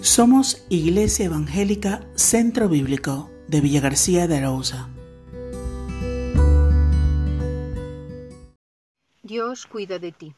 [0.00, 4.88] Somos Iglesia Evangélica Centro Bíblico de Villa García de Arauza.
[9.24, 10.34] Dios cuida de ti.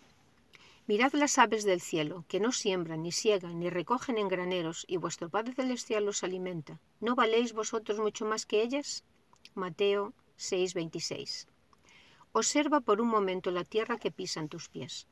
[0.87, 4.97] Mirad las aves del cielo, que no siembran, ni siegan, ni recogen en graneros, y
[4.97, 6.81] vuestro Padre Celestial los alimenta.
[6.99, 9.05] ¿No valéis vosotros mucho más que ellas?
[9.55, 11.47] Mateo 6:26.
[12.33, 15.07] Observa por un momento la tierra que pisan tus pies.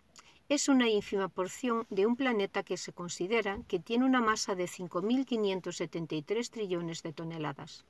[0.48, 4.64] Es una ínfima porción de un planeta que se considera que tiene una masa de
[4.64, 7.84] 5.573 trillones de toneladas.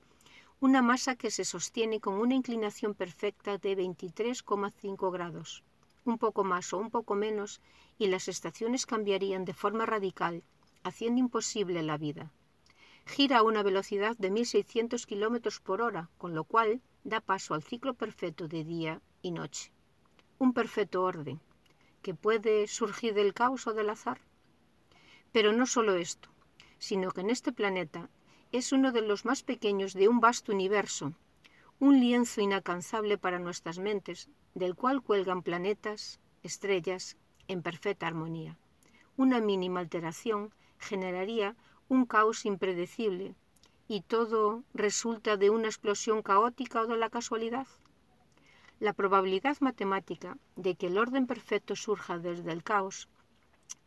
[0.61, 5.63] Una masa que se sostiene con una inclinación perfecta de 23,5 grados
[6.09, 7.61] un poco más o un poco menos,
[7.99, 10.43] y las estaciones cambiarían de forma radical,
[10.83, 12.33] haciendo imposible la vida.
[13.05, 17.63] Gira a una velocidad de 1.600 km por hora, con lo cual da paso al
[17.63, 19.71] ciclo perfecto de día y noche.
[20.39, 21.41] Un perfecto orden,
[22.03, 24.21] que puede surgir del caos o del azar.
[25.33, 26.29] Pero no solo esto,
[26.79, 28.09] sino que en este planeta
[28.53, 31.13] es uno de los más pequeños de un vasto universo,
[31.81, 38.59] un lienzo inalcanzable para nuestras mentes, del cual cuelgan planetas, estrellas, en perfecta armonía.
[39.17, 41.57] Una mínima alteración generaría
[41.89, 43.35] un caos impredecible,
[43.87, 47.67] y todo resulta de una explosión caótica o de la casualidad.
[48.81, 53.09] La probabilidad matemática de que el orden perfecto surja desde el caos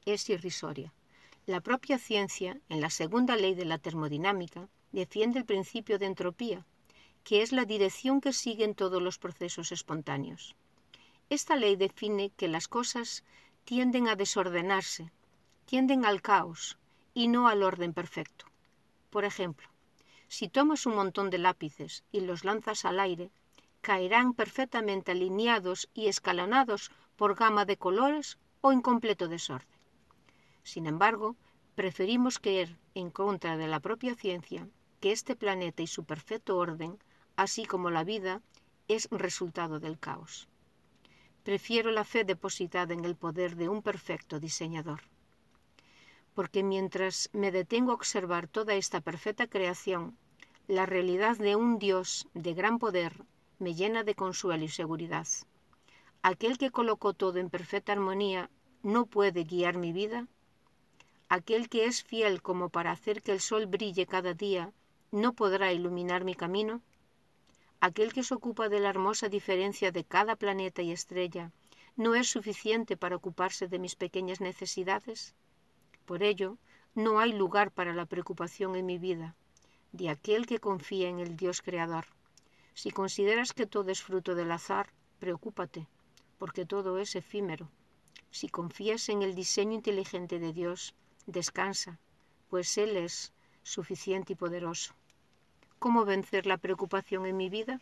[0.06, 0.94] es irrisoria.
[1.46, 6.66] La propia ciencia, en la segunda ley de la termodinámica, defiende el principio de entropía,
[7.24, 10.56] que es la dirección que siguen todos los procesos espontáneos.
[11.30, 13.24] Esta ley define que las cosas
[13.64, 15.10] tienden a desordenarse,
[15.66, 16.78] tienden al caos
[17.14, 18.46] y no al orden perfecto.
[19.10, 19.70] Por ejemplo,
[20.28, 23.32] si tomas un montón de lápices y los lanzas al aire,
[23.82, 29.68] caerán perfectamente alineados y escalonados por gama de colores o en completo desorden.
[30.64, 31.36] Sin embargo,
[31.76, 34.68] preferimos creer, en contra de la propia ciencia,
[35.00, 37.00] que este planeta y su perfecto orden,
[37.36, 38.42] así como la vida,
[38.88, 40.48] es resultado del caos.
[41.44, 45.02] Prefiero la fe depositada en el poder de un perfecto diseñador.
[46.36, 50.18] Porque mientras me detengo a observar toda esta perfecta creación,
[50.68, 53.26] la realidad de un Dios de gran poder
[53.62, 55.28] me llena de consuelo y seguridad.
[56.22, 58.50] Aquel que colocó todo en perfecta armonía
[58.84, 60.28] no puede guiar mi vida.
[61.30, 64.74] Aquel que es fiel como para hacer que el sol brille cada día
[65.12, 66.82] no podrá iluminar mi camino
[67.82, 71.52] aquel que se ocupa de la hermosa diferencia de cada planeta y estrella,
[71.96, 75.34] no es suficiente para ocuparse de mis pequeñas necesidades?
[76.06, 76.58] Por ello,
[76.94, 79.36] no hay lugar para la preocupación en mi vida,
[79.92, 82.06] de aquel que confía en el Dios Creador.
[82.74, 84.90] Si consideras que todo es fruto del azar,
[85.20, 85.88] preocúpate,
[86.38, 87.70] porque todo es efímero.
[88.32, 90.94] Si confías en el diseño inteligente de Dios,
[91.26, 92.00] descansa,
[92.50, 93.34] pues Él es
[93.64, 94.94] suficiente y poderoso.
[95.80, 97.82] ¿Cómo vencer la preocupación en mi vida?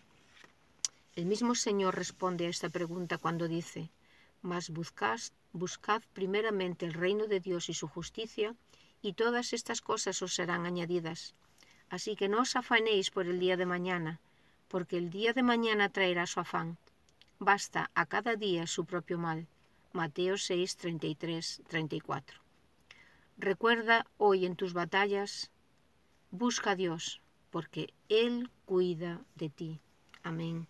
[1.16, 3.90] El mismo Señor responde a esta pregunta cuando dice,
[4.42, 5.20] Mas buscad,
[5.52, 8.56] buscad primeramente el reino de Dios y su justicia,
[9.02, 11.36] y todas estas cosas os serán añadidas.
[11.90, 14.20] Así que no os afanéis por el día de mañana,
[14.70, 16.78] porque el día de mañana traerá su afán.
[17.40, 19.48] Basta a cada día su propio mal.
[19.92, 22.40] Mateo 6, 33, 34.
[23.38, 25.50] Recuerda hoy en tus batallas,
[26.32, 29.80] busca a Dios, porque Él cuida de ti.
[30.24, 30.68] Amén.